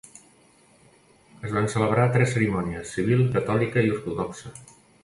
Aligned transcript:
Es 1.49 1.53
van 1.57 1.71
celebrar 1.75 2.09
tres 2.17 2.35
cerimònies: 2.37 2.95
civil, 2.97 3.25
catòlica 3.39 3.89
i 3.89 3.97
ortodoxa. 3.99 4.57